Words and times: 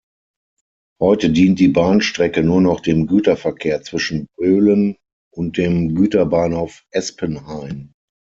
Heute 0.99 1.29
dient 1.29 1.59
die 1.59 1.67
Bahnstrecke 1.67 2.41
nur 2.41 2.59
noch 2.59 2.79
dem 2.79 3.05
Güterverkehr 3.05 3.83
zwischen 3.83 4.25
Böhlen 4.35 4.97
und 5.31 5.59
dem 5.59 5.93
Güterbahnhof 5.93 6.83
Espenhain. 6.89 7.93